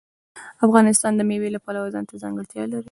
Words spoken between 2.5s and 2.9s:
لري.